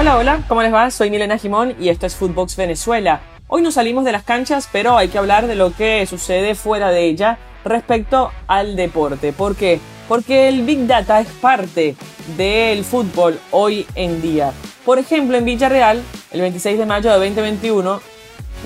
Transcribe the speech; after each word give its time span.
Hola, 0.00 0.16
hola, 0.16 0.44
¿cómo 0.46 0.62
les 0.62 0.72
va? 0.72 0.92
Soy 0.92 1.10
Milena 1.10 1.38
Jimón 1.38 1.74
y 1.80 1.88
esto 1.88 2.06
es 2.06 2.14
Footbox 2.14 2.54
Venezuela. 2.54 3.20
Hoy 3.48 3.62
nos 3.62 3.74
salimos 3.74 4.04
de 4.04 4.12
las 4.12 4.22
canchas, 4.22 4.68
pero 4.70 4.96
hay 4.96 5.08
que 5.08 5.18
hablar 5.18 5.48
de 5.48 5.56
lo 5.56 5.72
que 5.74 6.06
sucede 6.06 6.54
fuera 6.54 6.90
de 6.90 7.06
ella 7.06 7.36
respecto 7.64 8.30
al 8.46 8.76
deporte. 8.76 9.32
¿Por 9.32 9.56
qué? 9.56 9.80
Porque 10.06 10.46
el 10.46 10.62
Big 10.62 10.86
Data 10.86 11.18
es 11.18 11.26
parte 11.26 11.96
del 12.36 12.84
fútbol 12.84 13.40
hoy 13.50 13.88
en 13.96 14.22
día. 14.22 14.52
Por 14.84 15.00
ejemplo, 15.00 15.36
en 15.36 15.44
Villarreal, 15.44 16.00
el 16.30 16.40
26 16.42 16.78
de 16.78 16.86
mayo 16.86 17.10
de 17.10 17.16
2021, 17.16 18.00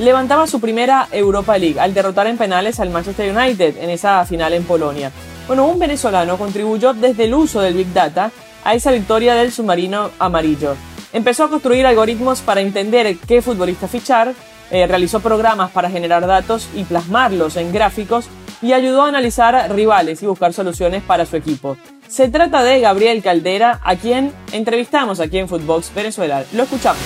levantaba 0.00 0.46
su 0.46 0.60
primera 0.60 1.08
Europa 1.12 1.56
League 1.56 1.80
al 1.80 1.94
derrotar 1.94 2.26
en 2.26 2.36
penales 2.36 2.78
al 2.78 2.90
Manchester 2.90 3.34
United 3.34 3.78
en 3.78 3.88
esa 3.88 4.22
final 4.26 4.52
en 4.52 4.64
Polonia. 4.64 5.10
Bueno, 5.46 5.64
un 5.64 5.78
venezolano 5.78 6.36
contribuyó 6.36 6.92
desde 6.92 7.24
el 7.24 7.32
uso 7.32 7.62
del 7.62 7.72
Big 7.72 7.90
Data 7.94 8.30
a 8.64 8.74
esa 8.74 8.92
victoria 8.92 9.34
del 9.34 9.50
submarino 9.50 10.10
amarillo. 10.18 10.76
Empezó 11.12 11.44
a 11.44 11.50
construir 11.50 11.86
algoritmos 11.86 12.40
para 12.40 12.62
entender 12.62 13.16
qué 13.28 13.42
futbolista 13.42 13.86
fichar, 13.86 14.34
eh, 14.70 14.86
realizó 14.86 15.20
programas 15.20 15.70
para 15.70 15.90
generar 15.90 16.26
datos 16.26 16.68
y 16.74 16.84
plasmarlos 16.84 17.56
en 17.56 17.72
gráficos 17.72 18.26
y 18.62 18.72
ayudó 18.72 19.02
a 19.02 19.08
analizar 19.08 19.70
rivales 19.74 20.22
y 20.22 20.26
buscar 20.26 20.54
soluciones 20.54 21.02
para 21.02 21.26
su 21.26 21.36
equipo. 21.36 21.76
Se 22.08 22.28
trata 22.28 22.62
de 22.62 22.80
Gabriel 22.80 23.22
Caldera, 23.22 23.80
a 23.84 23.96
quien 23.96 24.32
entrevistamos 24.52 25.20
aquí 25.20 25.38
en 25.38 25.48
Footbox 25.48 25.92
Venezuela. 25.94 26.44
Lo 26.52 26.62
escuchamos. 26.62 27.02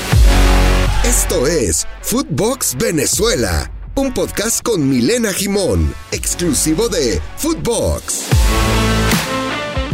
Esto 1.05 1.47
es 1.47 1.87
Footbox 2.03 2.77
Venezuela, 2.77 3.71
un 3.95 4.13
podcast 4.13 4.63
con 4.63 4.89
Milena 4.89 5.33
Jimón, 5.33 5.95
exclusivo 6.13 6.89
de 6.89 7.21
Footbox. 7.37 8.86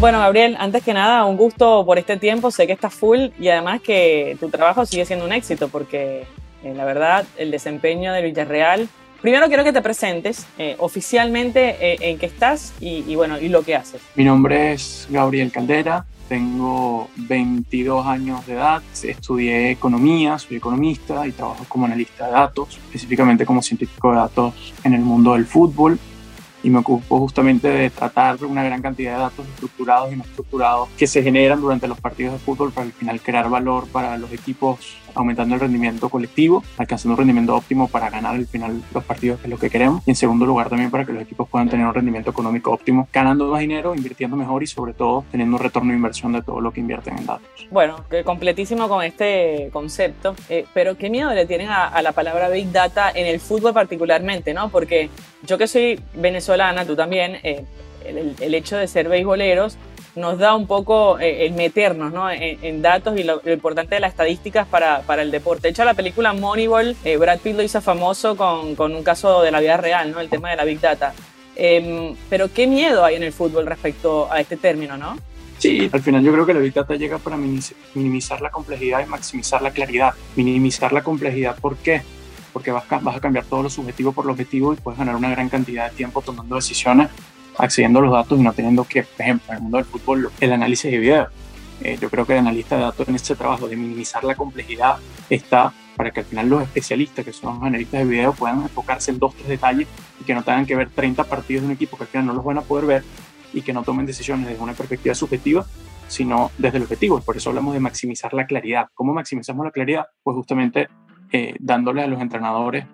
Bueno, 0.02 0.19
Gabriel, 0.19 0.56
antes 0.59 0.83
que 0.83 0.92
nada, 0.92 1.24
un 1.27 1.37
gusto 1.37 1.87
por 1.87 1.97
este 1.97 2.16
tiempo. 2.16 2.51
Sé 2.51 2.66
que 2.66 2.73
estás 2.73 2.93
full 2.93 3.29
y 3.38 3.47
además 3.47 3.80
que 3.80 4.37
tu 4.41 4.48
trabajo 4.48 4.84
sigue 4.84 5.05
siendo 5.05 5.24
un 5.24 5.33
éxito 5.33 5.69
porque 5.69 6.27
eh, 6.65 6.74
la 6.74 6.85
verdad, 6.85 7.24
el 7.37 7.52
desempeño 7.52 8.12
de 8.12 8.21
Villarreal. 8.21 8.88
Primero 9.21 9.46
quiero 9.46 9.62
que 9.62 9.73
te 9.73 9.80
presentes 9.80 10.45
eh, 10.59 10.74
oficialmente 10.80 11.77
eh, 11.80 11.99
en 12.01 12.18
qué 12.18 12.27
estás 12.27 12.74
y, 12.80 13.15
bueno, 13.15 13.38
y 13.38 13.49
lo 13.49 13.62
que 13.62 13.77
haces. 13.77 14.02
Mi 14.16 14.24
nombre 14.24 14.73
es 14.73 15.07
Gabriel 15.09 15.52
Caldera, 15.52 16.05
tengo 16.29 17.09
22 17.15 18.05
años 18.05 18.45
de 18.45 18.55
edad, 18.55 18.82
estudié 19.05 19.71
economía, 19.71 20.37
soy 20.37 20.57
economista 20.57 21.24
y 21.29 21.30
trabajo 21.30 21.65
como 21.68 21.87
analista 21.87 22.27
de 22.27 22.32
datos, 22.32 22.77
específicamente 22.87 23.46
como 23.46 23.62
científico 23.62 24.10
de 24.10 24.16
datos 24.16 24.74
en 24.82 24.95
el 24.95 25.02
mundo 25.02 25.34
del 25.34 25.46
fútbol 25.46 25.96
y 26.63 26.71
me 26.71 26.79
ocupo 26.79 27.18
justamente 27.18 27.68
de 27.68 27.91
tratar 27.91 28.43
una 28.45 28.63
gran 28.63 28.82
cantidad 28.82 29.15
de 29.15 29.21
datos 29.21 29.46
estructurados 29.49 30.13
y 30.13 30.16
no 30.16 30.24
estructurados 30.24 30.88
que 30.96 31.07
se 31.07 31.23
generan 31.23 31.60
durante 31.60 31.88
los 31.88 32.01
partidos 32.01 32.35
de 32.35 32.38
fútbol 32.38 32.73
para 32.73 32.87
al 32.87 32.93
final 32.93 33.21
crear 33.21 33.49
valor 33.49 33.87
para 33.88 34.16
los 34.18 34.32
equipos 34.32 34.96
aumentando 35.15 35.55
el 35.55 35.60
rendimiento 35.60 36.09
colectivo, 36.09 36.63
alcanzando 36.79 37.15
un 37.15 37.18
rendimiento 37.18 37.55
óptimo 37.55 37.88
para 37.88 38.10
ganar 38.10 38.35
al 38.35 38.46
final 38.46 38.82
los 38.93 39.05
partidos 39.05 39.41
que 39.41 39.46
es 39.46 39.51
lo 39.51 39.59
que 39.59 39.71
queremos 39.71 40.02
y 40.07 40.10
en 40.10 40.16
segundo 40.16 40.46
lugar 40.46 40.68
también 40.68 40.91
para 40.91 41.05
que 41.05 41.13
los 41.13 41.23
equipos 41.23 41.49
puedan 41.49 41.68
tener 41.68 41.87
un 41.87 41.95
rendimiento 41.95 42.30
económico 42.30 42.71
óptimo, 42.73 43.09
ganando 43.13 43.46
más 43.46 43.60
dinero, 43.60 43.95
invirtiendo 43.95 44.37
mejor 44.37 44.63
y 44.63 44.66
sobre 44.66 44.93
todo 44.93 45.24
teniendo 45.30 45.57
un 45.57 45.63
retorno 45.63 45.90
de 45.90 45.96
inversión 45.96 46.33
de 46.33 46.43
todo 46.43 46.60
lo 46.60 46.73
que 46.73 46.80
invierten 46.80 47.18
en 47.18 47.27
datos. 47.27 47.46
Bueno, 47.71 48.05
completísimo 48.24 48.88
con 48.88 49.02
este 49.02 49.71
concepto, 49.73 50.35
eh, 50.49 50.66
pero 50.74 50.96
qué 50.96 51.10
miedo 51.10 51.33
le 51.33 51.46
tienen 51.46 51.68
a, 51.71 52.01
la 52.02 52.13
palabra 52.13 52.49
Big 52.49 52.73
Data 52.73 53.10
en 53.15 53.27
el 53.27 53.38
fútbol 53.38 53.73
particularmente, 53.73 54.55
¿no? 54.55 54.71
Porque 54.71 55.09
yo 55.46 55.59
que 55.59 55.66
soy 55.66 56.01
venezolana, 56.15 56.85
tú 56.85 56.96
también, 56.96 57.38
eh, 57.43 57.65
el, 58.05 58.35
el 58.40 58.55
hecho 58.55 58.77
de 58.77 58.88
ser 58.88 59.09
beisboleros, 59.09 59.79
nos 60.15 60.38
da 60.38 60.55
un 60.55 60.66
poco 60.66 61.18
eh, 61.18 61.46
el 61.46 61.52
meternos 61.52 62.13
¿no? 62.13 62.30
en, 62.30 62.82
datos 62.82 63.18
y 63.18 63.23
lo, 63.23 63.41
importante 63.46 63.95
de 63.95 64.00
las 64.00 64.10
estadísticas 64.10 64.66
para, 64.66 65.03
para, 65.03 65.22
el 65.22 65.31
deporte. 65.31 65.62
De 65.62 65.69
hecho, 65.71 65.84
la 65.84 65.94
película 65.94 66.32
Moneyball, 66.32 66.97
eh, 67.05 67.16
Brad 67.16 67.38
Pitt 67.41 67.56
lo 67.56 67.62
hizo 67.62 67.81
famoso 67.81 68.37
con, 68.37 68.75
con, 68.75 68.94
un 68.94 69.03
caso 69.03 69.43
de 69.43 69.50
la 69.50 69.60
vida 69.60 69.77
real, 69.77 70.12
¿no? 70.12 70.21
el 70.21 70.28
tema 70.28 70.50
de 70.50 70.56
la 70.56 70.65
Big 70.65 70.81
Data. 70.81 71.15
Em, 71.56 72.15
pero 72.31 72.53
qué 72.53 72.67
miedo 72.67 73.05
hay 73.05 73.17
en 73.17 73.23
el 73.23 73.33
fútbol 73.33 73.67
respecto 73.67 74.31
a 74.31 74.41
este 74.41 74.56
término, 74.56 74.97
¿no? 74.97 75.17
Sí, 75.59 75.89
al 75.93 76.00
final 76.00 76.25
yo 76.25 76.33
creo 76.33 76.44
que 76.44 76.55
la 76.55 76.61
Big 76.61 76.73
Data 76.73 76.94
llega 76.97 77.19
para 77.19 77.37
minimizar 77.37 78.41
la 78.41 78.50
complejidad 78.50 79.05
y 79.05 79.09
maximizar 79.09 79.62
la 79.62 79.71
claridad. 79.71 80.15
Minimizar 80.34 80.93
la 80.93 81.03
complejidad, 81.03 81.56
¿por 81.56 81.77
qué? 81.77 82.03
Porque 82.53 82.73
vas, 82.73 82.84
vas 82.89 83.17
a 83.17 83.21
cambiar 83.21 83.44
todo 83.44 83.62
lo 83.62 83.71
subjetivo 83.71 84.12
por 84.12 84.27
lo 84.27 84.33
objetivo 84.33 84.73
y 84.73 84.77
puedes 84.77 84.99
ganar 84.99 85.15
una 85.15 85.31
gran 85.31 85.49
cantidad 85.49 85.89
de 85.89 85.97
tiempo 85.97 86.21
tomando 86.21 86.56
decisiones 86.56 87.11
accediendo 87.59 87.99
a 87.99 88.03
los 88.03 88.13
datos 88.13 88.39
y 88.39 88.43
no 88.43 88.53
teniendo 88.53 88.85
que, 88.85 89.03
por 89.03 89.21
ejemplo, 89.21 89.47
en 89.51 89.57
el 89.57 89.63
mundo 89.63 89.77
del 89.79 89.87
fútbol, 89.87 90.31
el 90.41 90.53
análisis 90.53 90.91
de 90.91 90.99
video. 90.99 91.29
Eh, 91.83 91.99
yo 92.01 92.09
creo 92.11 92.25
que 92.25 92.35
el 92.35 92.39
analista 92.39 92.77
de 92.77 92.83
datos 92.83 93.09
en 93.09 93.17
este 93.17 93.35
trabajo 93.35 93.69
de 93.69 93.77
minimizar 93.77 94.23
la 94.25 94.35
complejidad 94.35 94.97
está 95.29 95.73
para 95.97 96.11
que 96.11 96.21
al 96.21 96.27
final 96.27 96.49
los 96.49 96.62
especialistas, 96.62 97.25
que 97.25 97.33
son 97.33 97.55
los 97.55 97.65
analistas 97.65 98.01
de 98.01 98.07
video, 98.07 98.33
puedan 98.33 98.62
enfocarse 98.62 99.11
en 99.11 99.19
dos, 99.19 99.35
tres 99.35 99.49
detalles 99.49 99.89
y 100.21 100.25
que 100.25 100.35
no 100.35 100.43
tengan 100.43 100.65
que 100.65 100.77
ver 100.77 100.91
30 100.91 101.25
partidos 101.25 101.62
de 101.62 101.67
un 101.67 101.73
equipo 101.75 101.97
que 101.97 102.05
al 102.05 102.09
final 102.09 102.27
no 102.27 102.35
los 102.35 102.45
van 102.45 102.59
a 102.59 102.62
poder 102.62 102.87
ver 102.87 103.05
y 103.53 103.62
que 103.62 103.73
no 103.73 103.83
tomen 103.83 104.07
decisiones 104.07 104.47
desde 104.47 104.62
una 104.62 104.73
perspectiva 104.73 105.15
subjetiva, 105.15 105.67
sino 106.09 106.51
desde 106.57 106.79
el 106.79 106.85
objetivo. 106.85 107.21
Por 107.21 107.37
eso 107.37 107.51
hablamos 107.51 107.75
de 107.75 107.81
maximizar 107.81 108.33
la 108.33 108.47
claridad. 108.47 108.87
¿Cómo 108.95 109.12
maximizamos 109.12 109.65
la 109.65 109.73
claridad? 109.73 110.07
Pues 110.23 110.35
justamente 110.37 110.89
eh, 111.33 111.55
dándole 111.59 112.03
a 112.03 112.07
los 112.07 112.21
entrenadores 112.21 112.87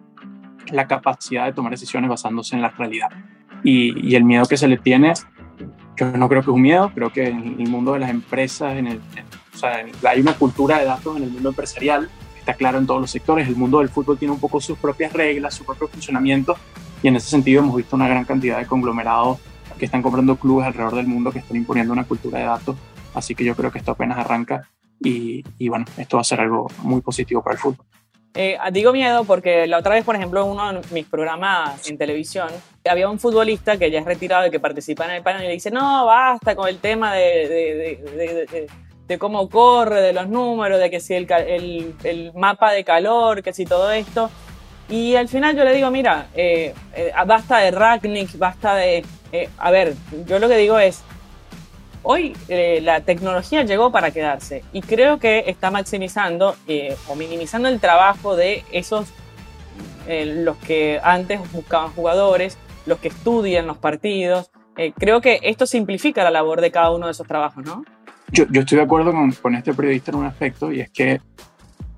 la 0.70 0.86
capacidad 0.86 1.46
de 1.46 1.52
tomar 1.52 1.70
decisiones 1.70 2.10
basándose 2.10 2.56
en 2.56 2.62
la 2.62 2.70
realidad 2.70 3.08
y, 3.64 4.14
el 4.14 4.24
miedo 4.24 4.46
que 4.46 4.56
se 4.56 4.68
le 4.68 4.76
tiene, 4.76 5.14
yo 5.96 6.12
no 6.12 6.28
creo 6.28 6.42
que 6.42 6.50
es 6.50 6.54
un 6.54 6.62
miedo, 6.62 6.90
creo 6.94 7.12
que 7.12 7.28
en 7.28 7.60
el 7.60 7.68
mundo 7.68 7.92
de 7.92 8.00
las 8.00 8.10
empresas, 8.10 8.76
en 8.76 8.86
el, 8.86 9.00
o 9.54 9.56
sea, 9.56 9.84
hay 10.08 10.20
una 10.20 10.34
cultura 10.34 10.78
de 10.78 10.84
datos 10.84 11.16
en 11.16 11.24
el 11.24 11.30
mundo 11.30 11.48
empresarial, 11.50 12.08
está 12.38 12.54
claro 12.54 12.78
en 12.78 12.86
todos 12.86 13.00
los 13.00 13.10
sectores, 13.10 13.48
el 13.48 13.56
mundo 13.56 13.80
del 13.80 13.88
fútbol 13.88 14.18
tiene 14.18 14.32
un 14.32 14.40
poco 14.40 14.60
sus 14.60 14.78
propias 14.78 15.12
reglas, 15.12 15.54
su 15.54 15.64
propio 15.64 15.88
funcionamiento 15.88 16.56
y 17.02 17.08
en 17.08 17.16
ese 17.16 17.28
sentido 17.28 17.62
hemos 17.62 17.76
visto 17.76 17.96
una 17.96 18.08
gran 18.08 18.24
cantidad 18.24 18.58
de 18.58 18.66
conglomerados 18.66 19.38
que 19.78 19.84
están 19.84 20.02
comprando 20.02 20.36
clubes 20.36 20.66
alrededor 20.66 20.96
del 20.96 21.06
mundo 21.06 21.30
que 21.30 21.38
están 21.38 21.56
imponiendo 21.56 21.92
una 21.92 22.04
cultura 22.04 22.38
de 22.38 22.44
datos, 22.46 22.76
así 23.14 23.34
que 23.34 23.44
yo 23.44 23.54
creo 23.54 23.70
que 23.70 23.78
esto 23.78 23.92
apenas 23.92 24.18
arranca 24.18 24.68
y, 25.00 25.44
y 25.58 25.68
bueno, 25.68 25.84
esto 25.96 26.16
va 26.16 26.22
a 26.22 26.24
ser 26.24 26.40
algo 26.40 26.68
muy 26.82 27.00
positivo 27.00 27.42
para 27.42 27.54
el 27.54 27.60
fútbol. 27.60 27.86
Eh, 28.40 28.56
digo 28.70 28.92
miedo 28.92 29.24
porque 29.24 29.66
la 29.66 29.78
otra 29.78 29.96
vez, 29.96 30.04
por 30.04 30.14
ejemplo, 30.14 30.44
en 30.44 30.50
uno 30.50 30.72
de 30.72 30.80
mis 30.92 31.06
programas 31.06 31.88
en 31.88 31.98
televisión, 31.98 32.46
había 32.88 33.10
un 33.10 33.18
futbolista 33.18 33.76
que 33.76 33.90
ya 33.90 33.98
es 33.98 34.04
retirado 34.04 34.46
y 34.46 34.50
que 34.52 34.60
participa 34.60 35.06
en 35.06 35.10
el 35.10 35.22
panel 35.24 35.42
y 35.42 35.46
le 35.48 35.54
dice, 35.54 35.72
no, 35.72 36.06
basta 36.06 36.54
con 36.54 36.68
el 36.68 36.78
tema 36.78 37.12
de, 37.14 37.98
de, 39.08 39.18
cómo 39.18 39.48
corre, 39.50 40.00
de 40.00 40.12
los 40.12 40.28
números, 40.28 40.78
de 40.78 40.88
que 40.88 41.00
si 41.00 41.14
el, 41.14 41.26
el, 41.28 41.96
el, 42.04 42.32
mapa 42.34 42.70
de 42.70 42.84
calor, 42.84 43.42
que 43.42 43.52
si 43.52 43.64
todo 43.64 43.90
esto. 43.90 44.30
Y 44.88 45.16
al 45.16 45.26
final 45.26 45.56
yo 45.56 45.64
le 45.64 45.74
digo, 45.74 45.90
mira, 45.90 46.28
eh, 46.32 46.74
eh, 46.94 47.12
basta 47.26 47.58
de 47.58 47.72
Ragnick, 47.72 48.38
basta 48.38 48.76
de... 48.76 49.04
a 49.58 49.70
ver, 49.72 49.94
yo 50.26 50.38
lo 50.38 50.48
que 50.48 50.58
digo 50.58 50.78
es, 50.78 51.02
Hoy 52.02 52.36
eh, 52.48 52.80
la 52.82 53.00
tecnología 53.00 53.62
llegó 53.64 53.90
para 53.90 54.10
quedarse 54.10 54.62
y 54.72 54.82
creo 54.82 55.18
que 55.18 55.44
está 55.46 55.70
maximizando 55.70 56.56
eh, 56.66 56.96
o 57.08 57.14
minimizando 57.14 57.68
el 57.68 57.80
trabajo 57.80 58.36
de 58.36 58.64
esos, 58.72 59.08
eh, 60.06 60.24
los 60.44 60.56
que 60.58 61.00
antes 61.02 61.40
buscaban 61.52 61.90
jugadores, 61.90 62.56
los 62.86 62.98
que 62.98 63.08
estudian 63.08 63.66
los 63.66 63.78
partidos. 63.78 64.50
creo 64.96 65.20
que 65.20 65.40
esto 65.42 65.66
simplifica 65.66 66.22
la 66.22 66.30
labor 66.30 66.60
de 66.60 66.70
cada 66.70 66.92
uno 66.92 67.06
de 67.06 67.12
esos 67.12 67.26
trabajos, 67.26 67.64
¿no? 67.64 67.84
Yo, 68.30 68.44
estoy 68.52 68.76
de 68.76 68.84
acuerdo 68.84 69.12
con, 69.42 69.54
este 69.54 69.74
periodista 69.74 70.12
en 70.12 70.18
un 70.18 70.26
aspecto 70.26 70.70
y 70.70 70.80
es 70.80 70.90
que 70.90 71.20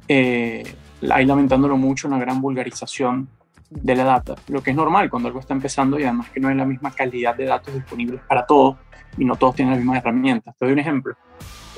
hay 0.09 1.25
lamentándolo 1.25 1.77
mucho 1.77 2.09
una 2.09 2.19
gran 2.19 2.41
vulgarización 2.41 3.29
de 3.71 3.95
la 3.95 4.05
data, 4.05 4.35
lo 4.49 4.63
que 4.63 4.71
es 4.71 4.77
normal 4.77 5.09
cuando 5.09 5.29
algo 5.29 5.41
está 5.41 5.55
empezando 5.55 5.99
y 5.99 6.03
además 6.03 6.29
que 6.31 6.41
no 6.41 6.51
es 6.51 6.57
la 6.57 6.65
misma 6.65 6.91
calidad 6.91 7.37
de 7.37 7.45
datos 7.45 7.73
disponibles 7.73 8.21
para 8.29 8.45
todos 8.45 8.77
y 9.17 9.25
no 9.25 9.37
todos 9.37 9.55
tienen 9.55 9.73
las 9.73 9.79
mismas 9.79 9.99
herramientas. 9.99 10.55
Te 10.59 10.65
doy 10.65 10.73
un 10.73 10.81
ejemplo. 10.81 11.15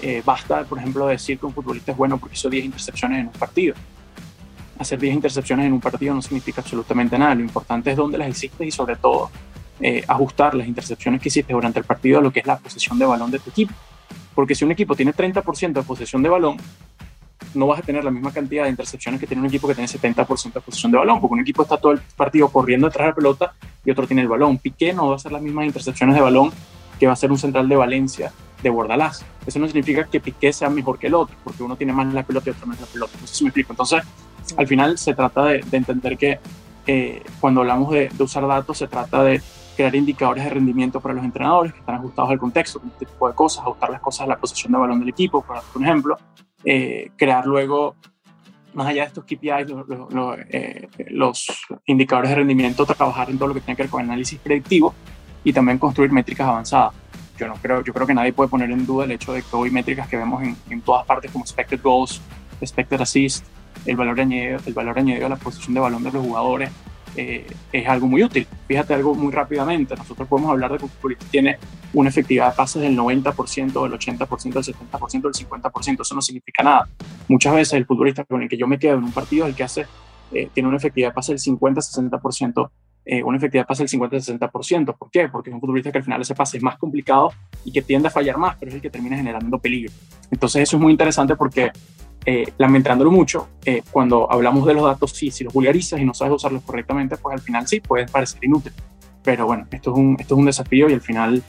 Eh, 0.00 0.22
basta, 0.25 0.64
por 0.64 0.78
ejemplo, 0.78 1.06
decir 1.06 1.38
que 1.38 1.47
un 1.47 1.53
futbolista 1.53 1.92
es 1.92 1.98
bueno 1.98 2.18
porque 2.18 2.34
hizo 2.34 2.48
10 2.48 2.65
intercepciones 2.65 3.21
en 3.21 3.27
un 3.27 3.33
partido. 3.33 3.74
Hacer 4.78 4.98
10 4.98 5.15
intercepciones 5.15 5.66
en 5.66 5.72
un 5.74 5.80
partido 5.80 6.15
no 6.15 6.22
significa 6.22 6.62
absolutamente 6.62 7.18
nada. 7.18 7.34
Lo 7.34 7.42
importante 7.42 7.91
es 7.91 7.97
dónde 7.97 8.18
las 8.18 8.28
hiciste 8.28 8.65
y 8.65 8.71
sobre 8.71 8.97
todo 8.97 9.30
eh, 9.80 10.03
ajustar 10.09 10.54
las 10.54 10.66
intercepciones 10.66 11.21
que 11.21 11.28
hiciste 11.28 11.53
durante 11.53 11.78
el 11.78 11.84
partido 11.84 12.18
a 12.18 12.22
lo 12.22 12.33
que 12.33 12.41
es 12.41 12.47
la 12.47 12.56
posesión 12.56 12.98
de 12.98 13.04
balón 13.04 13.30
de 13.30 13.39
tu 13.39 13.50
equipo. 13.50 13.74
Porque 14.34 14.54
si 14.54 14.65
un 14.65 14.72
equipo 14.72 14.97
tiene 14.97 15.12
30% 15.12 15.72
de 15.72 15.83
posesión 15.83 16.22
de 16.22 16.30
balón, 16.30 16.56
no 17.54 17.66
vas 17.66 17.81
a 17.81 17.83
tener 17.83 18.04
la 18.04 18.10
misma 18.10 18.33
cantidad 18.33 18.65
de 18.65 18.71
intercepciones 18.71 19.21
que 19.21 19.27
tiene 19.27 19.41
un 19.41 19.47
equipo 19.47 19.69
que 19.69 19.75
tiene 19.75 19.89
70% 19.89 20.53
de 20.53 20.60
posesión 20.60 20.93
de 20.93 20.99
balón, 20.99 21.21
porque 21.21 21.34
un 21.34 21.41
equipo 21.41 21.63
está 21.63 21.77
todo 21.77 21.93
el 21.93 22.01
partido 22.16 22.49
corriendo 22.49 22.89
detrás 22.89 23.07
de 23.07 23.10
la 23.10 23.15
pelota 23.15 23.54
y 23.84 23.91
otro 23.91 24.07
tiene 24.07 24.22
el 24.22 24.28
balón. 24.28 24.59
Piqué 24.59 24.93
no 24.93 25.07
va 25.07 25.15
a 25.15 25.16
hacer 25.16 25.33
las 25.33 25.43
mismas 25.43 25.66
intercepciones 25.66 26.15
de 26.15 26.21
balón 26.21 26.53
que 26.99 27.07
va 27.07 27.13
a 27.13 27.16
ser 27.16 27.31
un 27.31 27.39
central 27.39 27.69
de 27.69 27.77
Valencia 27.77 28.33
de 28.63 28.71
Bordalás. 28.71 29.25
Eso 29.45 29.59
no 29.59 29.66
significa 29.66 30.04
que 30.04 30.21
Piqué 30.21 30.53
sea 30.53 30.71
mejor 30.71 30.99
que 30.99 31.09
el 31.09 31.15
otro, 31.15 31.37
porque 31.43 31.63
uno 31.63 31.77
tiene 31.77 31.93
más 31.93 32.13
la 32.13 32.22
pelota 32.22 32.51
y 32.51 32.53
otro 32.53 32.66
menos 32.66 32.81
la 32.81 32.87
pelota. 32.87 33.13
No 33.21 33.27
sé 33.27 33.34
si 33.34 33.45
me 33.45 33.49
explico. 33.49 33.72
Entonces, 33.72 34.03
al 34.57 34.66
final 34.66 34.99
se 34.99 35.15
trata 35.15 35.47
de, 35.47 35.65
entender 35.72 36.16
que 36.16 36.39
eh, 36.87 37.22
cuando 37.41 37.60
hablamos 37.60 37.91
de, 37.91 38.10
usar 38.19 38.47
datos, 38.47 38.78
se 38.78 38.87
trata 38.87 39.22
de 39.22 39.43
crear 39.77 39.95
indicadores 39.95 40.45
de 40.45 40.51
rendimiento 40.51 41.01
para 41.01 41.15
los 41.15 41.25
entrenadores 41.25 41.72
que 41.72 41.81
están 41.81 41.97
ajustados 41.97 42.31
al 42.31 42.39
contexto, 42.39 42.78
con 42.78 42.91
este 42.91 43.07
tipo 43.07 43.28
de 43.28 43.34
cosas, 43.34 43.63
ajustar 43.63 43.91
las 43.91 44.01
cosas 44.01 44.22
a 44.22 44.27
la 44.27 44.37
posición 44.37 44.72
de 44.72 44.78
balón 44.78 45.01
del 45.01 45.09
equipo, 45.09 45.43
por 45.43 45.83
ejemplo, 45.83 46.19
eh, 46.64 47.10
crear 47.16 47.47
luego, 47.47 47.97
más 48.74 48.86
allá 48.86 49.03
de 49.03 49.09
estos 49.09 49.24
KPIs, 49.24 49.66
eh, 50.50 50.88
los 51.10 51.47
indicadores 51.86 52.30
de 52.30 52.36
rendimiento, 52.36 52.86
trabajar 52.86 53.30
en 53.30 53.38
todo 53.38 53.48
lo 53.48 53.54
que 53.54 53.60
tiene 53.60 53.76
que 53.76 53.82
ver 53.82 53.91
con 53.91 54.03
análisis 54.03 54.38
predictivo 54.38 54.94
y 55.44 55.53
también 55.53 55.78
construir 55.78 56.12
métricas 56.12 56.47
avanzadas. 56.47 56.94
Yo, 57.38 57.48
no 57.48 57.54
creo, 57.54 57.82
yo 57.82 57.92
creo 57.92 58.06
que 58.06 58.14
nadie 58.14 58.32
puede 58.32 58.48
poner 58.48 58.70
en 58.70 58.86
duda 58.86 59.04
el 59.04 59.12
hecho 59.12 59.32
de 59.32 59.42
que 59.42 59.56
hoy 59.56 59.70
métricas 59.70 60.09
que 60.09 60.16
vemos 60.16 60.42
en, 60.42 60.56
en 60.70 60.80
todas 60.80 61.04
partes 61.06 61.30
como 61.30 61.44
expected 61.44 61.80
goals, 61.82 62.20
expected 62.60 63.00
assist, 63.00 63.44
el 63.84 63.97
valor 63.97 64.20
añadido, 64.20 64.60
el 64.65 64.74
valor 64.74 64.98
añadido 64.98 65.26
a 65.26 65.30
la 65.30 65.36
posición 65.36 65.74
de 65.74 65.80
balón 65.80 66.04
de 66.04 66.12
los 66.12 66.24
jugadores, 66.24 66.70
eh, 67.16 67.47
es 67.72 67.88
algo 67.88 68.06
muy 68.06 68.22
útil. 68.24 68.47
Fíjate 68.66 68.94
algo 68.94 69.14
muy 69.14 69.32
rápidamente, 69.32 69.94
nosotros 69.94 70.28
podemos 70.28 70.50
hablar 70.50 70.72
de 70.72 70.78
que 70.78 70.88
futbolista 70.88 71.26
tiene 71.30 71.59
una 71.92 72.09
efectividad 72.09 72.50
de 72.50 72.56
pases 72.56 72.82
del 72.82 72.97
90%, 72.97 73.82
del 73.82 73.92
80%, 73.92 74.53
del 74.53 74.64
70%, 74.64 75.22
del 75.22 75.32
50%, 75.32 76.00
eso 76.00 76.14
no 76.14 76.22
significa 76.22 76.62
nada. 76.62 76.88
Muchas 77.28 77.54
veces 77.54 77.74
el 77.74 77.86
futbolista 77.86 78.24
con 78.24 78.42
el 78.42 78.48
que 78.48 78.56
yo 78.56 78.66
me 78.66 78.78
quedo 78.78 78.97
en 78.97 79.04
un 79.04 79.12
partido 79.12 79.44
es 79.44 79.50
el 79.50 79.56
que 79.56 79.64
hace, 79.64 79.86
eh, 80.32 80.48
tiene 80.54 80.68
una 80.68 80.78
efectividad 80.78 81.10
de 81.10 81.14
pase 81.14 81.32
del 81.32 81.41
50-60%, 81.41 82.70
eh, 83.04 83.22
una 83.22 83.36
efectividad 83.36 83.65
de 83.65 83.66
pase 83.66 83.82
del 83.82 83.91
50-60%. 83.91 84.97
¿Por 84.97 85.10
qué? 85.10 85.28
Porque 85.28 85.50
es 85.50 85.54
un 85.54 85.60
futbolista 85.60 85.92
que 85.92 85.98
al 85.98 86.04
final 86.04 86.22
ese 86.22 86.34
pase 86.34 86.56
es 86.56 86.62
más 86.62 86.78
complicado 86.78 87.32
y 87.65 87.72
que 87.72 87.82
tiende 87.82 88.08
a 88.08 88.10
fallar 88.10 88.38
más, 88.38 88.56
pero 88.58 88.70
es 88.70 88.76
el 88.76 88.80
que 88.80 88.91
termina 88.91 89.16
generando 89.16 89.58
peligro. 89.58 89.92
Entonces 90.30 90.62
eso 90.62 90.76
es 90.76 90.82
muy 90.82 90.92
interesante 90.92 91.36
porque 91.36 91.72
eh, 92.24 92.53
lamentándolo 92.59 93.10
mucho, 93.10 93.48
eh, 93.65 93.83
cuando 93.91 94.30
hablamos 94.30 94.66
de 94.66 94.74
los 94.74 94.84
datos, 94.84 95.13
sí, 95.13 95.30
si 95.30 95.45
los 95.45 95.53
vulgarizas 95.53 96.01
y 96.01 96.04
no 96.04 96.15
sabes 96.15 96.34
usarlos 96.34 96.63
correctamente, 96.63 97.16
pues 97.16 97.34
al 97.34 97.41
final 97.41 97.66
sí, 97.66 97.80
puede 97.80 98.07
parecer 98.07 98.45
inútil. 98.45 98.72
Pero 99.22 99.47
bueno, 99.47 99.66
esto 99.71 99.92
es 99.92 99.98
un, 99.98 100.16
esto 100.19 100.34
es 100.34 100.39
un 100.39 100.47
desafío 100.47 100.89
y 100.89 100.95
al 100.95 101.01
final 101.01 101.42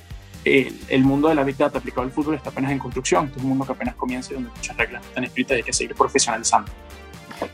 el 0.46 1.04
mundo 1.06 1.30
de 1.30 1.36
la 1.36 1.44
Big 1.44 1.56
Data 1.56 1.78
aplicado 1.78 2.02
al 2.02 2.12
fútbol 2.12 2.36
está 2.36 2.50
apenas 2.50 2.72
en 2.72 2.80
construcción. 2.80 3.26
Esto 3.26 3.38
es 3.38 3.44
un 3.44 3.50
mundo 3.50 3.66
que 3.66 3.72
apenas 3.72 3.96
comienza 3.96 4.32
y 4.32 4.36
donde 4.36 4.50
muchas 4.50 4.76
reglas 4.76 5.06
están 5.06 5.24
escritas 5.24 5.56
y 5.56 5.56
hay 5.58 5.64
que 5.64 5.74
seguir 5.74 5.96
profesionalizando. 5.96 6.72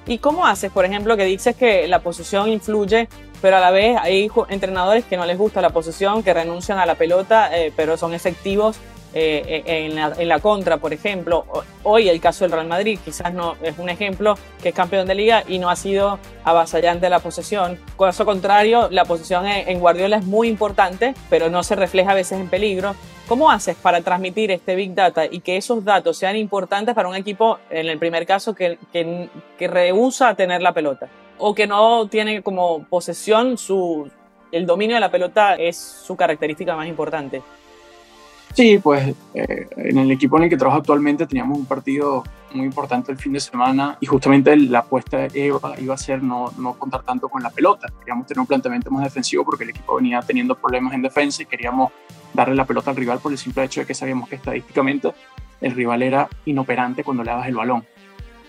¿Y 0.05 0.17
cómo 0.17 0.45
haces, 0.45 0.71
por 0.71 0.85
ejemplo, 0.85 1.15
que 1.15 1.25
dices 1.25 1.55
que 1.55 1.87
la 1.87 1.99
posición 1.99 2.49
influye, 2.49 3.07
pero 3.41 3.57
a 3.57 3.59
la 3.59 3.71
vez 3.71 3.97
hay 4.01 4.29
entrenadores 4.49 5.05
que 5.05 5.17
no 5.17 5.25
les 5.25 5.37
gusta 5.37 5.61
la 5.61 5.69
posición, 5.69 6.23
que 6.23 6.33
renuncian 6.33 6.79
a 6.79 6.85
la 6.85 6.95
pelota, 6.95 7.55
eh, 7.57 7.71
pero 7.75 7.97
son 7.97 8.13
efectivos 8.13 8.77
eh, 9.13 9.63
en, 9.65 9.95
la, 9.95 10.13
en, 10.17 10.27
la, 10.27 10.39
contra, 10.39 10.77
por 10.77 10.93
ejemplo. 10.93 11.45
Hoy 11.83 12.09
el 12.09 12.21
caso 12.21 12.43
del 12.45 12.51
Real 12.51 12.67
Madrid 12.67 12.99
quizás 13.03 13.33
no 13.33 13.55
es 13.63 13.77
un 13.79 13.89
ejemplo 13.89 14.35
que 14.61 14.69
es 14.69 14.75
campeón 14.75 15.07
de 15.07 15.15
liga 15.15 15.43
y 15.47 15.57
no 15.57 15.69
ha 15.69 15.75
sido 15.75 16.19
avasallante 16.43 17.09
la 17.09 17.19
posesión. 17.19 17.79
Caso 17.97 18.25
contrario, 18.25 18.87
la 18.91 19.05
posesión 19.05 19.47
en, 19.47 19.79
Guardiola 19.79 20.17
es 20.17 20.25
muy 20.25 20.47
importante, 20.47 21.15
pero 21.29 21.49
no 21.49 21.63
se 21.63 21.75
refleja 21.75 22.11
a 22.11 22.15
veces 22.15 22.39
en 22.39 22.49
peligro. 22.49 22.95
¿Cómo 23.27 23.51
haces 23.51 23.75
para 23.75 24.01
transmitir 24.01 24.51
este 24.51 24.75
Big 24.75 24.93
Data 24.93 25.25
y 25.25 25.39
que 25.41 25.57
esos 25.57 25.83
datos 25.83 26.17
sean 26.17 26.35
importantes 26.35 26.95
para 26.95 27.07
un 27.07 27.15
equipo, 27.15 27.59
en 27.69 27.87
el 27.87 27.99
primer 27.99 28.25
caso, 28.25 28.55
que, 28.55 28.79
que, 28.91 29.29
que 29.57 29.67
rehúsa 29.67 30.33
tener 30.35 30.61
la 30.61 30.73
pelota? 30.73 31.07
O 31.37 31.53
que 31.55 31.67
no 31.67 32.07
tiene 32.07 32.41
como 32.41 32.83
posesión 32.85 33.57
su, 33.57 34.09
el 34.51 34.65
dominio 34.65 34.95
de 34.95 34.99
la 34.99 35.11
pelota 35.11 35.55
es 35.55 35.77
su 35.77 36.15
característica 36.15 36.75
más 36.75 36.87
importante. 36.87 37.41
Sí, 38.53 38.77
pues 38.79 39.15
eh, 39.33 39.67
en 39.77 39.97
el 39.97 40.11
equipo 40.11 40.37
en 40.37 40.43
el 40.43 40.49
que 40.49 40.57
trabajo 40.57 40.79
actualmente 40.79 41.25
teníamos 41.25 41.57
un 41.57 41.65
partido 41.65 42.23
muy 42.53 42.65
importante 42.65 43.11
el 43.11 43.17
fin 43.17 43.31
de 43.33 43.39
semana 43.39 43.97
y 43.99 44.05
justamente 44.05 44.55
la 44.55 44.79
apuesta 44.79 45.27
iba, 45.33 45.79
iba 45.79 45.93
a 45.93 45.97
ser 45.97 46.23
no, 46.23 46.51
no 46.57 46.73
contar 46.73 47.03
tanto 47.03 47.29
con 47.29 47.43
la 47.43 47.51
pelota. 47.51 47.87
Queríamos 47.99 48.27
tener 48.27 48.39
un 48.39 48.47
planteamiento 48.47 48.91
más 48.91 49.03
defensivo 49.03 49.45
porque 49.45 49.63
el 49.63 49.69
equipo 49.69 49.95
venía 49.95 50.21
teniendo 50.21 50.55
problemas 50.55 50.93
en 50.93 51.01
defensa 51.01 51.43
y 51.43 51.45
queríamos 51.45 51.91
darle 52.33 52.55
la 52.55 52.65
pelota 52.65 52.89
al 52.89 52.97
rival 52.97 53.19
por 53.19 53.31
el 53.31 53.37
simple 53.37 53.63
hecho 53.63 53.81
de 53.81 53.85
que 53.85 53.93
sabíamos 53.93 54.27
que 54.27 54.35
estadísticamente 54.35 55.13
el 55.61 55.73
rival 55.73 56.01
era 56.01 56.27
inoperante 56.45 57.03
cuando 57.03 57.23
le 57.23 57.31
dabas 57.31 57.47
el 57.47 57.55
balón. 57.55 57.85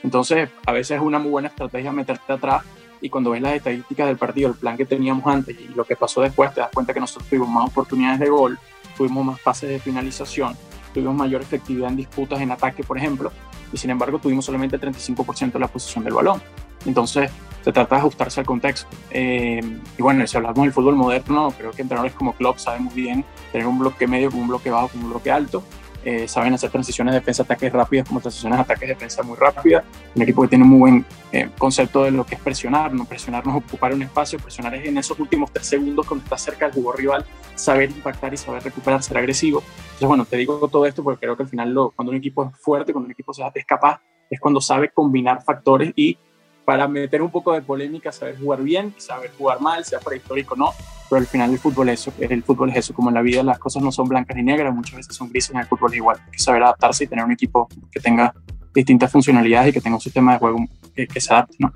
Entonces, 0.02 0.48
a 0.66 0.72
veces 0.72 0.96
es 0.96 1.02
una 1.02 1.18
muy 1.18 1.30
buena 1.30 1.48
estrategia 1.48 1.92
meterte 1.92 2.32
atrás 2.32 2.62
y 3.02 3.08
cuando 3.10 3.30
ves 3.30 3.42
las 3.42 3.54
estadísticas 3.54 4.06
del 4.06 4.16
partido, 4.16 4.48
el 4.48 4.54
plan 4.54 4.76
que 4.76 4.86
teníamos 4.86 5.26
antes 5.26 5.58
y 5.58 5.68
lo 5.74 5.84
que 5.84 5.96
pasó 5.96 6.22
después, 6.22 6.52
te 6.54 6.60
das 6.60 6.70
cuenta 6.72 6.94
que 6.94 7.00
nosotros 7.00 7.28
tuvimos 7.28 7.48
más 7.48 7.68
oportunidades 7.68 8.20
de 8.20 8.28
gol 8.28 8.58
tuvimos 9.00 9.24
más 9.24 9.40
fases 9.40 9.70
de 9.70 9.80
finalización, 9.80 10.54
tuvimos 10.92 11.14
mayor 11.14 11.40
efectividad 11.40 11.88
en 11.88 11.96
disputas 11.96 12.38
en 12.42 12.50
ataque, 12.50 12.84
por 12.84 12.98
ejemplo, 12.98 13.32
y 13.72 13.78
sin 13.78 13.88
embargo 13.88 14.18
tuvimos 14.18 14.44
solamente 14.44 14.76
el 14.76 14.82
35% 14.82 15.52
de 15.52 15.58
la 15.58 15.68
posición 15.68 16.04
del 16.04 16.12
balón. 16.12 16.42
Entonces, 16.84 17.30
se 17.64 17.72
trata 17.72 17.94
de 17.94 18.00
ajustarse 18.00 18.40
al 18.40 18.46
contexto. 18.46 18.88
Eh, 19.10 19.62
y 19.96 20.02
bueno, 20.02 20.26
si 20.26 20.36
hablamos 20.36 20.60
del 20.60 20.72
fútbol 20.74 20.96
moderno, 20.96 21.50
creo 21.56 21.70
que 21.70 21.80
entrenadores 21.80 22.14
como 22.14 22.34
Klopp 22.34 22.58
saben 22.58 22.84
muy 22.84 22.94
bien 22.94 23.24
tener 23.52 23.66
un 23.66 23.78
bloque 23.78 24.06
medio 24.06 24.30
con 24.30 24.40
un 24.40 24.48
bloque 24.48 24.70
bajo 24.70 24.88
con 24.88 25.02
un 25.02 25.10
bloque 25.10 25.30
alto 25.30 25.64
eh, 26.04 26.26
saben 26.26 26.54
hacer 26.54 26.70
transiciones 26.70 27.12
de 27.12 27.20
defensa-ataques 27.20 27.72
rápidas 27.72 28.08
como 28.08 28.20
transiciones 28.20 28.58
de 28.58 28.62
ataques 28.62 28.88
de 28.88 28.94
defensa 28.94 29.22
muy 29.22 29.36
rápidas. 29.36 29.84
Un 30.14 30.22
equipo 30.22 30.42
que 30.42 30.48
tiene 30.48 30.64
un 30.64 30.70
muy 30.70 30.78
buen 30.78 31.06
eh, 31.32 31.50
concepto 31.58 32.04
de 32.04 32.10
lo 32.10 32.24
que 32.24 32.36
es 32.36 32.40
presionar, 32.40 32.92
no 32.92 33.04
presionar 33.04 33.46
no 33.46 33.56
ocupar 33.56 33.92
un 33.92 34.02
espacio, 34.02 34.38
presionar 34.38 34.74
es 34.74 34.86
en 34.86 34.98
esos 34.98 35.18
últimos 35.20 35.52
tres 35.52 35.66
segundos 35.66 36.06
cuando 36.06 36.24
estás 36.24 36.42
cerca 36.42 36.66
del 36.66 36.74
jugador 36.74 37.00
rival, 37.00 37.26
saber 37.54 37.90
impactar 37.90 38.32
y 38.32 38.36
saber 38.36 38.62
recuperar, 38.62 39.02
ser 39.02 39.18
agresivo. 39.18 39.62
Entonces, 39.82 40.08
bueno, 40.08 40.24
te 40.24 40.36
digo 40.36 40.68
todo 40.68 40.86
esto 40.86 41.02
porque 41.04 41.20
creo 41.20 41.36
que 41.36 41.42
al 41.42 41.48
final 41.48 41.72
lo, 41.72 41.90
cuando 41.90 42.10
un 42.10 42.16
equipo 42.16 42.44
es 42.44 42.56
fuerte, 42.56 42.92
cuando 42.92 43.06
un 43.06 43.12
equipo 43.12 43.32
es 43.32 43.66
capaz, 43.66 44.00
es 44.30 44.40
cuando 44.40 44.60
sabe 44.60 44.90
combinar 44.90 45.42
factores 45.42 45.92
y 45.96 46.16
para 46.64 46.86
meter 46.88 47.22
un 47.22 47.30
poco 47.30 47.52
de 47.52 47.62
polémica, 47.62 48.12
saber 48.12 48.38
jugar 48.38 48.62
bien, 48.62 48.94
saber 48.98 49.32
jugar 49.36 49.60
mal, 49.60 49.84
sea 49.84 49.98
prehistórico 49.98 50.54
o 50.54 50.56
no, 50.56 50.72
pero 51.08 51.20
al 51.20 51.26
final 51.26 51.50
el 51.50 51.58
fútbol 51.58 51.88
es 51.88 52.00
eso, 52.00 52.12
el 52.20 52.42
fútbol 52.42 52.70
es 52.70 52.76
eso, 52.76 52.94
como 52.94 53.10
en 53.10 53.14
la 53.14 53.22
vida 53.22 53.42
las 53.42 53.58
cosas 53.58 53.82
no 53.82 53.90
son 53.90 54.08
blancas 54.08 54.36
ni 54.36 54.42
negras, 54.42 54.74
muchas 54.74 54.96
veces 54.96 55.16
son 55.16 55.28
grises, 55.30 55.50
en 55.50 55.58
el 55.58 55.66
fútbol 55.66 55.90
es 55.90 55.96
igual, 55.96 56.18
hay 56.24 56.30
que 56.30 56.38
saber 56.38 56.62
adaptarse 56.62 57.04
y 57.04 57.06
tener 57.06 57.24
un 57.24 57.32
equipo 57.32 57.68
que 57.90 58.00
tenga 58.00 58.34
distintas 58.72 59.10
funcionalidades 59.10 59.70
y 59.70 59.72
que 59.72 59.80
tenga 59.80 59.96
un 59.96 60.00
sistema 60.00 60.34
de 60.34 60.38
juego 60.38 60.58
que, 60.94 61.20
se 61.20 61.32
adapte, 61.32 61.56
¿no? 61.58 61.72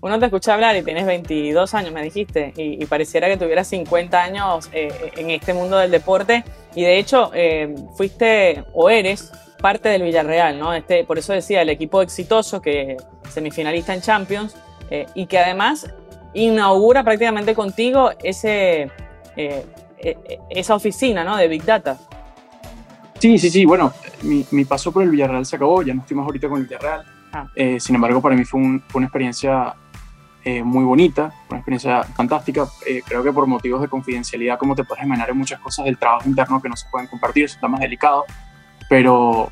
Uno 0.00 0.18
te 0.18 0.26
escucha 0.26 0.54
hablar 0.54 0.76
y 0.76 0.82
tienes 0.82 1.06
22 1.06 1.74
años, 1.74 1.92
me 1.92 2.02
dijiste, 2.02 2.52
y, 2.56 2.84
pareciera 2.86 3.28
que 3.28 3.36
tuvieras 3.36 3.68
50 3.68 4.22
años 4.22 4.70
eh, 4.72 5.12
en 5.16 5.30
este 5.30 5.54
mundo 5.54 5.78
del 5.78 5.90
deporte, 5.90 6.44
y 6.74 6.82
de 6.82 6.98
hecho 6.98 7.30
eh, 7.34 7.74
fuiste 7.96 8.64
o 8.72 8.90
eres 8.90 9.32
parte 9.64 9.88
del 9.88 10.02
Villarreal, 10.02 10.58
¿no? 10.58 10.74
Este, 10.74 11.04
por 11.04 11.16
eso 11.16 11.32
decía, 11.32 11.62
el 11.62 11.70
equipo 11.70 12.02
exitoso 12.02 12.60
que 12.60 12.98
semifinalista 13.30 13.94
en 13.94 14.02
Champions 14.02 14.54
eh, 14.90 15.06
y 15.14 15.24
que 15.24 15.38
además 15.38 15.90
inaugura 16.34 17.02
prácticamente 17.02 17.54
contigo 17.54 18.10
ese, 18.22 18.90
eh, 19.36 19.64
eh, 19.96 20.38
esa 20.50 20.74
oficina 20.74 21.24
¿no? 21.24 21.38
de 21.38 21.48
Big 21.48 21.64
Data. 21.64 21.98
Sí, 23.18 23.38
sí, 23.38 23.48
sí. 23.48 23.64
Bueno, 23.64 23.90
mi, 24.20 24.44
mi, 24.50 24.66
paso 24.66 24.92
por 24.92 25.02
el 25.02 25.08
Villarreal 25.08 25.46
se 25.46 25.56
acabó, 25.56 25.82
ya 25.82 25.94
no 25.94 26.02
estoy 26.02 26.14
más 26.18 26.26
ahorita 26.26 26.46
con 26.46 26.58
el 26.58 26.66
Villarreal. 26.66 27.02
Ah. 27.32 27.48
sin 27.78 27.94
embargo, 27.94 28.20
para 28.20 28.36
mí 28.36 28.44
fue, 28.44 28.60
fue 28.86 28.98
una 28.98 29.06
experiencia 29.06 29.74
muy 30.62 30.84
bonita, 30.84 31.32
una 31.48 31.60
experiencia 31.60 32.02
fantástica. 32.02 32.68
creo 33.06 33.22
que 33.22 33.32
por 33.32 33.46
motivos 33.46 33.80
de 33.80 33.88
confidencialidad, 33.88 34.58
como 34.58 34.74
te 34.74 34.84
puedes 34.84 35.02
imaginar, 35.02 35.30
hay 35.30 35.34
muchas 35.34 35.58
cosas 35.58 35.86
del 35.86 35.96
trabajo 35.96 36.28
interno 36.28 36.60
que 36.60 36.68
no 36.68 36.76
se 36.76 36.86
pueden 36.90 37.08
compartir, 37.08 37.46
eso 37.46 37.54
está 37.54 37.66
más 37.66 37.80
delicado 37.80 38.26
pero, 38.94 39.50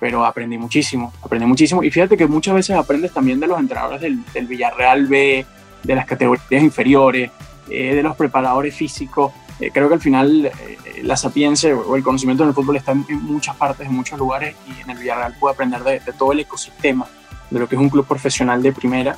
pero 0.00 0.24
aprendí 0.24 0.58
muchísimo, 0.58 1.12
aprendí 1.22 1.46
muchísimo. 1.46 1.84
Y 1.84 1.90
fíjate 1.92 2.16
que 2.16 2.26
muchas 2.26 2.52
veces 2.52 2.76
aprendes 2.76 3.12
también 3.12 3.38
de 3.38 3.46
los 3.46 3.60
entrenadores 3.60 4.00
del, 4.00 4.24
del 4.34 4.48
Villarreal 4.48 5.06
B, 5.06 5.46
de 5.84 5.94
las 5.94 6.04
categorías 6.04 6.64
inferiores, 6.64 7.30
eh, 7.70 7.94
de 7.94 8.02
los 8.02 8.16
preparadores 8.16 8.74
físicos. 8.74 9.32
Eh, 9.60 9.70
creo 9.72 9.86
que 9.86 9.94
al 9.94 10.00
final 10.00 10.46
eh, 10.46 10.78
la 11.04 11.16
sapiencia 11.16 11.76
o 11.76 11.94
el 11.94 12.02
conocimiento 12.02 12.42
en 12.42 12.48
el 12.48 12.56
fútbol 12.56 12.74
está 12.74 12.90
en, 12.90 13.06
muchas 13.22 13.54
partes, 13.54 13.86
en 13.86 13.94
muchos 13.94 14.18
lugares, 14.18 14.56
y 14.66 14.80
en 14.80 14.90
el 14.90 14.98
Villarreal 14.98 15.36
pude 15.38 15.52
aprender 15.52 15.84
de, 15.84 16.00
todo 16.18 16.32
el 16.32 16.40
ecosistema, 16.40 17.06
de 17.48 17.60
lo 17.60 17.68
que 17.68 17.76
es 17.76 17.80
un 17.80 17.88
club 17.88 18.04
profesional 18.04 18.60
de 18.64 18.72
primera, 18.72 19.16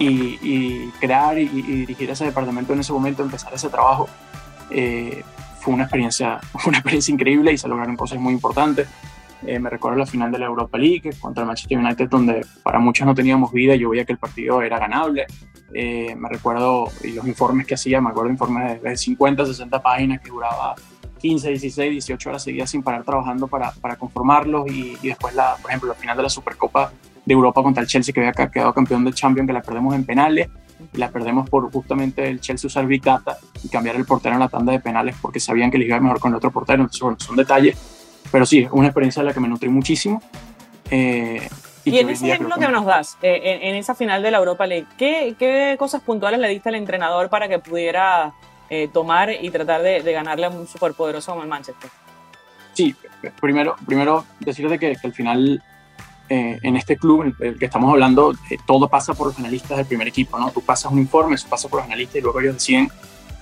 y, 0.00 0.88
crear 0.98 1.38
y, 1.38 1.42
y, 1.42 1.62
dirigir 1.62 2.10
ese 2.10 2.24
departamento 2.24 2.72
en 2.72 2.80
ese 2.80 2.92
momento, 2.92 3.22
empezar 3.22 3.54
ese 3.54 3.68
trabajo 3.68 4.08
fue 5.60 5.74
una 5.74 5.84
experiencia, 5.84 6.40
una 6.66 6.78
experiencia 6.78 7.12
increíble 7.12 7.52
y 7.52 7.58
se 7.58 7.68
lograron 7.68 7.96
cosas 7.96 8.18
muy 8.18 8.32
importantes. 8.32 8.88
Eh, 9.46 9.58
me 9.58 9.70
recuerdo 9.70 9.98
la 9.98 10.06
final 10.06 10.30
de 10.30 10.38
la 10.38 10.46
Europa 10.46 10.76
League 10.76 11.10
contra 11.18 11.42
el 11.42 11.46
Manchester 11.46 11.78
United, 11.78 12.08
donde 12.08 12.44
para 12.62 12.78
muchos 12.78 13.06
no 13.06 13.14
teníamos 13.14 13.52
vida. 13.52 13.74
Yo 13.74 13.90
veía 13.90 14.04
que 14.04 14.12
el 14.12 14.18
partido 14.18 14.60
era 14.60 14.78
ganable. 14.78 15.26
Eh, 15.72 16.14
me 16.16 16.28
recuerdo 16.28 16.88
y 17.02 17.12
los 17.12 17.26
informes 17.26 17.66
que 17.66 17.74
hacía, 17.74 18.00
me 18.00 18.10
acuerdo 18.10 18.30
informes 18.30 18.82
de 18.82 18.96
50, 18.96 19.46
60 19.46 19.80
páginas 19.80 20.20
que 20.20 20.30
duraba 20.30 20.74
15, 21.20 21.48
16, 21.50 21.90
18 21.92 22.28
horas 22.28 22.42
seguidas 22.42 22.70
sin 22.70 22.82
parar 22.82 23.04
trabajando 23.04 23.46
para, 23.46 23.70
para 23.72 23.96
conformarlos. 23.96 24.70
Y, 24.70 24.98
y, 25.00 25.08
después, 25.08 25.34
la, 25.34 25.56
por 25.56 25.70
ejemplo, 25.70 25.88
la 25.88 25.94
final 25.94 26.16
de 26.16 26.24
la 26.24 26.30
Supercopa 26.30 26.92
de 27.24 27.32
Europa 27.32 27.62
contra 27.62 27.82
el 27.82 27.88
Chelsea, 27.88 28.12
que 28.12 28.20
había 28.20 28.32
quedado 28.32 28.74
campeón 28.74 29.04
del 29.04 29.14
Champions, 29.14 29.46
que 29.46 29.52
la 29.54 29.62
perdemos 29.62 29.94
en 29.94 30.04
penales 30.04 30.48
la 30.94 31.10
perdemos 31.10 31.48
por 31.48 31.70
justamente 31.70 32.28
el 32.28 32.40
Chelsea 32.40 32.66
usar 32.66 32.86
Big 32.86 33.02
Data 33.02 33.38
y 33.62 33.68
cambiar 33.68 33.96
el 33.96 34.04
portero 34.04 34.34
en 34.34 34.40
la 34.40 34.48
tanda 34.48 34.72
de 34.72 34.80
penales 34.80 35.16
porque 35.20 35.38
sabían 35.38 35.70
que 35.70 35.78
les 35.78 35.88
iba 35.88 36.00
mejor 36.00 36.20
con 36.20 36.32
el 36.32 36.36
otro 36.36 36.50
portero. 36.50 36.82
Entonces, 36.82 37.00
bueno, 37.00 37.16
son 37.20 37.36
detalles, 37.36 37.76
pero 38.32 38.44
sí, 38.44 38.60
es 38.60 38.70
una 38.72 38.88
experiencia 38.88 39.22
de 39.22 39.28
la 39.28 39.34
que 39.34 39.40
me 39.40 39.48
nutrí 39.48 39.68
muchísimo. 39.68 40.22
Eh, 40.90 41.48
y, 41.84 41.98
en 41.98 42.10
ese 42.10 42.30
ejemplo 42.30 42.56
que, 42.58 42.68
nos 42.68 42.84
das, 42.84 43.16
eh, 43.22 43.60
en, 43.62 43.74
esa 43.74 43.94
final 43.94 44.22
de 44.22 44.30
la 44.30 44.38
Europa 44.38 44.66
League, 44.66 44.86
¿qué, 44.98 45.34
¿qué, 45.38 45.76
cosas 45.78 46.02
puntuales 46.02 46.38
le 46.40 46.48
diste 46.48 46.68
al 46.68 46.74
entrenador 46.74 47.30
para 47.30 47.48
que 47.48 47.58
pudiera 47.58 48.34
eh, 48.68 48.88
tomar 48.92 49.30
y 49.32 49.48
tratar 49.50 49.82
de, 49.82 50.00
ganarle 50.12 50.46
a 50.46 50.50
un 50.50 50.66
superpoderoso 50.66 51.32
como 51.32 51.42
el 51.42 51.48
Manchester? 51.48 51.90
Sí, 52.74 52.94
primero, 53.40 53.76
primero 53.86 54.24
decirte 54.40 54.78
que, 54.78 54.94
que 54.96 55.06
al 55.06 55.12
final 55.12 55.62
eh, 56.32 56.60
en 56.62 56.76
este 56.76 56.96
club, 56.96 57.34
el, 57.40 57.58
que 57.58 57.64
estamos 57.64 57.90
hablando, 57.90 58.32
eh, 58.50 58.56
todo 58.64 58.88
pasa 58.88 59.14
por 59.14 59.26
los 59.26 59.38
analistas 59.40 59.76
del 59.76 59.86
primer 59.86 60.06
equipo, 60.06 60.38
¿no? 60.38 60.52
Tú 60.52 60.60
pasas 60.60 60.92
un 60.92 61.00
informe, 61.00 61.34
eso 61.34 61.48
pasa 61.48 61.68
por 61.68 61.80
los 61.80 61.86
analistas 61.86 62.18
y 62.18 62.20
luego 62.20 62.40
ellos 62.40 62.54
deciden 62.54 62.88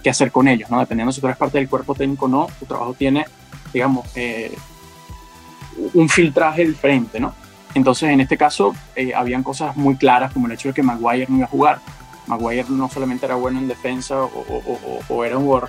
qué 0.02 0.08
hacer 0.08 0.32
con 0.32 0.48
ellos, 0.48 0.70
¿no? 0.70 0.80
Dependiendo 0.80 1.12
si 1.12 1.20
tú 1.20 1.26
eres 1.26 1.36
parte 1.36 1.58
del 1.58 1.68
cuerpo 1.68 1.94
técnico 1.94 2.24
o 2.24 2.28
no, 2.28 2.46
tu 2.58 2.64
trabajo 2.64 2.94
tiene, 2.94 3.26
digamos, 3.74 4.08
eh, 4.16 4.56
un 5.92 6.08
filtraje 6.08 6.64
diferente, 6.64 7.20
¿no? 7.20 7.34
Entonces, 7.74 8.08
en 8.08 8.22
este 8.22 8.38
caso, 8.38 8.74
habían 9.14 9.42
cosas 9.42 9.76
muy 9.76 9.96
claras, 9.96 10.32
como 10.32 10.46
el 10.46 10.52
hecho 10.52 10.68
de 10.68 10.74
que 10.74 10.82
Maguire 10.82 11.26
no 11.28 11.36
iba 11.36 11.44
a 11.44 11.50
jugar. 11.50 11.80
Maguire 12.26 12.64
no 12.70 12.88
solamente 12.88 13.26
era 13.26 13.34
bueno 13.34 13.58
en 13.58 13.68
defensa 13.68 14.22
o, 14.22 15.02
o 15.08 15.24
era 15.24 15.36
un 15.36 15.44
jugador 15.44 15.68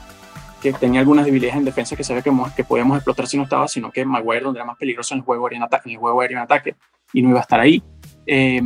que 0.62 0.74
tenía 0.74 1.02
algunas 1.02 1.26
debilidades 1.26 1.58
en 1.58 1.66
defensa 1.66 1.96
que 1.96 2.04
sabía 2.04 2.22
que, 2.22 2.32
que 2.56 2.64
podíamos 2.64 2.98
explotar 2.98 3.28
si 3.28 3.36
no 3.38 3.44
estaba, 3.44 3.68
sino 3.68 3.92
que 3.92 4.06
Maguire, 4.06 4.46
donde 4.46 4.60
era 4.60 4.66
más 4.66 4.78
peligroso 4.78 5.14
en 5.14 5.20
el 5.20 5.26
juego 5.26 5.46
aéreo 5.46 5.58
en 5.58 5.64
ataque, 5.64 5.90
en 5.90 5.96
el 5.96 6.00
juego 6.00 6.22
aéreo 6.22 6.38
en 6.38 6.44
ataque, 6.44 6.76
y 7.14 7.22
no 7.22 7.30
iba 7.30 7.40
a 7.40 7.42
estar 7.42 7.60
ahí. 7.60 7.84
Eh, 8.26 8.62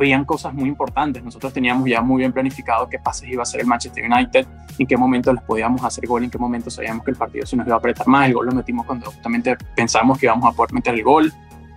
habían 0.00 0.24
cosas 0.24 0.54
muy 0.54 0.68
importantes. 0.68 1.22
Nosotros 1.22 1.52
teníamos 1.52 1.88
ya 1.88 2.00
muy 2.00 2.20
bien 2.20 2.32
planificado 2.32 2.88
qué 2.88 2.98
pases 2.98 3.28
iba 3.28 3.42
a 3.42 3.44
hacer 3.44 3.60
el 3.60 3.66
Manchester 3.66 4.04
United, 4.10 4.46
en 4.78 4.86
qué 4.86 4.96
momento 4.96 5.32
les 5.32 5.42
podíamos 5.42 5.84
hacer 5.84 6.06
gol, 6.06 6.24
en 6.24 6.30
qué 6.30 6.38
momento 6.38 6.70
sabíamos 6.70 7.04
que 7.04 7.10
el 7.10 7.16
partido 7.16 7.44
se 7.44 7.56
nos 7.56 7.66
iba 7.66 7.76
a 7.76 7.78
apretar 7.78 8.06
más. 8.06 8.26
El 8.26 8.34
gol 8.34 8.46
lo 8.46 8.52
metimos 8.52 8.86
cuando 8.86 9.10
justamente 9.10 9.56
pensamos 9.76 10.18
que 10.18 10.26
íbamos 10.26 10.50
a 10.50 10.56
poder 10.56 10.72
meter 10.72 10.94
el 10.94 11.02
gol. 11.02 11.32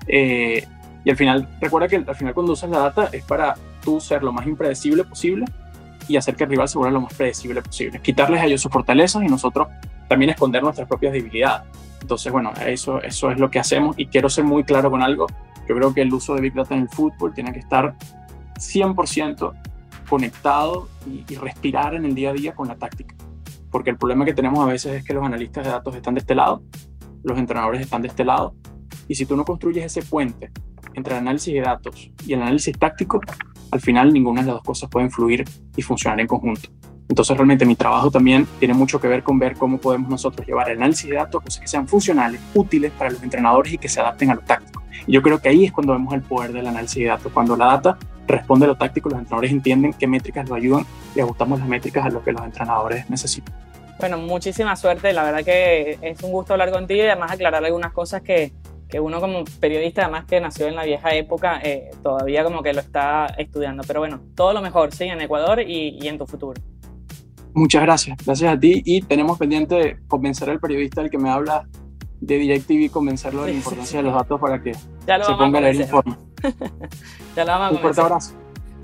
Eh, 0.08 0.66
y 1.04 1.10
al 1.10 1.18
final, 1.18 1.50
recuerda 1.60 1.88
que 1.90 1.98
al 1.98 2.16
final 2.16 2.34
cuando 2.34 2.54
usas 2.54 2.70
la 2.70 2.80
data 2.80 3.10
es 3.12 3.26
para 3.26 3.56
tú 3.84 4.00
ser 4.00 4.24
lo 4.24 4.32
más 4.32 4.48
impredecible 4.48 5.04
posible 5.04 5.46
y 6.08 6.16
hacer 6.16 6.36
que 6.36 6.46
el 6.46 6.50
rival 6.50 6.70
se 6.70 6.78
vuelva 6.78 6.94
lo 6.94 7.02
más 7.02 7.14
predecible 7.14 7.62
posible. 7.62 8.00
Quitarles 8.00 8.42
a 8.42 8.46
ellos 8.46 8.62
sus 8.62 8.72
fortalezas 8.72 9.22
y 9.24 9.28
nosotros 9.28 9.68
también 10.08 10.32
esconder 10.32 10.64
nuestras 10.64 10.88
propias 10.88 11.12
debilidades. 11.12 11.68
Entonces, 12.04 12.34
bueno, 12.34 12.52
eso, 12.66 13.02
es 13.02 13.24
lo 13.40 13.50
que 13.50 13.60
hacemos 13.60 13.98
y 13.98 14.08
quiero 14.08 14.30
ser 14.30 14.44
muy 14.44 14.66
claro 14.66 14.92
con 14.92 15.02
algo. 15.02 15.26
Yo 15.70 15.74
creo 15.74 15.94
que 15.94 16.02
el 16.02 16.14
uso 16.14 16.36
de 16.36 16.42
Big 16.42 16.54
Data 16.54 16.76
en 16.76 16.82
el 16.82 16.90
fútbol 16.90 17.34
tiene 17.34 17.54
que 17.54 17.60
estar 17.60 17.96
100% 18.56 19.54
conectado 20.10 20.90
y, 21.08 21.24
respirar 21.36 21.96
en 21.96 22.04
el 22.04 22.14
día 22.14 22.32
a 22.32 22.34
día 22.34 22.54
con 22.54 22.68
la 22.68 22.76
táctica. 22.76 23.16
Porque 23.72 23.90
el 23.90 23.98
problema 23.98 24.26
que 24.26 24.34
tenemos 24.34 24.60
a 24.60 24.66
veces 24.66 24.96
es 24.98 25.06
que 25.06 25.14
los 25.14 25.24
analistas 25.24 25.64
de 25.64 25.72
datos 25.72 25.96
están 25.96 26.16
de 26.16 26.20
este 26.20 26.36
lado, 26.36 26.62
los 27.24 27.40
entrenadores 27.40 27.80
están 27.80 28.02
de 28.02 28.10
este 28.10 28.26
lado, 28.26 28.54
y 29.08 29.16
si 29.16 29.26
tú 29.26 29.38
no 29.38 29.46
construyes 29.46 29.86
ese 29.86 30.02
puente 30.02 30.52
entre 30.96 31.14
el 31.14 31.22
análisis 31.22 31.54
de 31.54 31.62
datos 31.62 32.12
y 32.28 32.34
el 32.34 32.42
análisis 32.42 32.78
táctico, 32.78 33.22
al 33.72 33.80
final 33.80 34.12
ninguna 34.12 34.42
de 34.42 34.48
las 34.48 34.56
dos 34.58 34.64
cosas 34.64 34.90
pueden 34.90 35.10
fluir 35.10 35.46
y 35.78 35.82
funcionar 35.82 36.20
en 36.20 36.28
conjunto. 36.28 36.68
Entonces 37.10 37.36
realmente 37.36 37.66
mi 37.66 37.76
trabajo 37.76 38.10
también 38.10 38.48
tiene 38.60 38.74
mucho 38.74 39.00
que 39.00 39.08
ver 39.08 39.24
con 39.24 39.38
ver 39.38 39.56
cómo 39.56 39.78
podemos 39.78 40.10
nosotros 40.10 40.48
llevar 40.48 40.70
el 40.70 40.78
análisis 40.78 41.10
de 41.10 41.16
datos 41.16 41.42
a 41.42 41.46
cosas 41.46 41.62
que 41.62 41.68
sean 41.68 41.88
funcionales, 41.88 42.40
útiles 42.54 42.92
para 42.92 43.12
los 43.12 43.22
entrenadores 43.22 43.74
y 43.74 43.78
que 43.78 43.90
se 43.90 44.00
adapten 44.00 44.32
a 44.32 44.36
lo 44.36 44.42
táctico. 44.42 44.82
Y 45.06 45.12
yo 45.14 45.22
creo 45.22 45.40
que 45.40 45.50
ahí 45.50 45.66
es 45.66 45.72
cuando 45.72 45.94
vemos 45.94 46.14
el 46.14 46.22
poder 46.22 46.54
del 46.54 46.68
análisis 46.68 47.04
de 47.04 47.10
datos, 47.10 47.32
cuando 47.32 47.56
la 47.56 47.66
data 47.66 47.98
responde 48.28 48.66
a 48.66 48.70
lo 48.70 48.76
táctico, 48.76 49.10
los 49.10 49.20
entrenadores 49.20 49.52
entienden 49.52 49.94
qué 49.94 50.08
métricas 50.08 50.48
lo 50.48 50.56
ayudan 50.56 50.86
y 51.16 51.20
ajustamos 51.20 51.60
las 51.60 51.68
métricas 51.68 52.06
a 52.06 52.10
lo 52.10 52.24
que 52.24 52.32
los 52.32 52.44
entrenadores 52.44 53.10
necesitan. 53.10 53.54
Bueno, 54.00 54.18
muchísima 54.18 54.76
suerte, 54.76 55.14
la 55.14 55.24
verdad 55.24 55.44
que 55.44 55.98
es 56.02 56.22
un 56.24 56.32
gusto 56.32 56.54
hablar 56.54 56.72
contigo 56.72 57.04
y 57.04 57.08
además 57.08 57.32
aclarar 57.32 57.64
algunas 57.64 57.94
cosas 57.94 58.22
que, 58.22 58.54
que 58.90 59.00
uno 59.00 59.20
como 59.20 59.44
periodista, 59.60 60.04
además 60.04 60.26
que 60.26 60.42
nació 60.42 60.68
en 60.68 60.76
la 60.76 60.84
vieja 60.84 61.14
época, 61.14 61.60
eh, 61.64 61.92
todavía 62.02 62.44
como 62.44 62.64
que 62.64 62.74
lo 62.74 62.80
está 62.80 63.28
estudiando. 63.38 63.84
Pero 63.86 64.00
bueno, 64.00 64.22
todo 64.36 64.54
lo 64.54 64.62
mejor, 64.62 64.94
sí, 64.94 65.06
en 65.06 65.22
Ecuador 65.22 65.62
y, 65.62 66.00
y 66.02 66.08
en 66.08 66.18
tu 66.18 66.26
futuro. 66.26 66.60
Muchas 67.54 67.84
gracias, 67.84 68.18
gracias 68.26 68.54
a 68.54 68.60
ti 68.60 68.82
y 68.86 69.02
tenemos 69.02 69.38
pendiente 69.38 70.00
convencer 70.08 70.50
al 70.50 70.60
periodista 70.60 71.02
del 71.02 71.12
que 71.12 71.18
me 71.18 71.30
habla 71.30 71.68
de 72.20 72.38
DirecTV, 72.38 72.92
convencerlo 72.92 73.44
de 73.44 73.52
la 73.52 73.58
importancia 73.58 74.00
de 74.00 74.04
los 74.04 74.14
datos 74.14 74.40
para 74.40 74.62
que 74.62 74.74
se 74.74 75.34
ponga 75.38 75.60
a 75.60 75.62
leer 75.62 75.76
el 75.76 75.82
informe. 75.82 76.18
ya 77.36 77.46
lo 77.46 77.52
vamos 77.52 77.68
a 77.68 77.72
Un 77.72 77.80
fuerte 77.80 78.02
abrazo. 78.02 78.43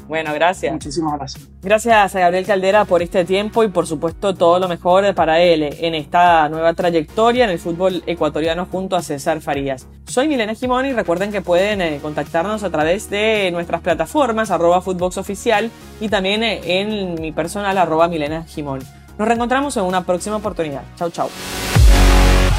Bueno, 0.09 0.33
gracias. 0.33 0.73
Muchísimas 0.73 1.19
gracias. 1.19 1.47
Gracias 1.61 2.15
a 2.15 2.19
Gabriel 2.19 2.43
Caldera 2.43 2.83
por 2.85 3.03
este 3.03 3.25
tiempo 3.25 3.63
y 3.63 3.67
por 3.67 3.85
supuesto 3.85 4.33
todo 4.33 4.57
lo 4.57 4.67
mejor 4.67 5.13
para 5.13 5.39
él 5.39 5.61
en 5.79 5.93
esta 5.93 6.49
nueva 6.49 6.73
trayectoria 6.73 7.43
en 7.43 7.51
el 7.51 7.59
fútbol 7.59 8.01
ecuatoriano 8.07 8.65
junto 8.65 8.95
a 8.95 9.03
César 9.03 9.39
Farías. 9.39 9.85
Soy 10.07 10.27
Milena 10.27 10.55
Jimón 10.55 10.87
y 10.87 10.93
recuerden 10.93 11.31
que 11.31 11.41
pueden 11.41 11.81
eh, 11.81 11.99
contactarnos 12.01 12.63
a 12.63 12.71
través 12.71 13.11
de 13.11 13.51
nuestras 13.51 13.81
plataformas 13.81 14.49
arroba 14.49 14.79
Oficial 14.79 15.69
y 16.01 16.09
también 16.09 16.41
eh, 16.41 16.59
en 16.65 17.21
mi 17.21 17.31
personal 17.31 17.77
arroba 17.77 18.07
Milena 18.07 18.45
Jimón. 18.45 18.79
Nos 19.19 19.27
reencontramos 19.27 19.77
en 19.77 19.83
una 19.83 20.03
próxima 20.03 20.37
oportunidad. 20.37 20.81
Chau, 20.95 21.11
chau. 21.11 21.29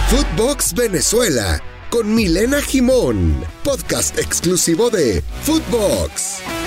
Footbox 0.06 0.72
Venezuela 0.74 1.60
con 1.90 2.14
Milena 2.14 2.60
Jimón, 2.62 3.44
podcast 3.64 4.16
exclusivo 4.20 4.88
de 4.90 5.24
Footbox. 5.42 6.59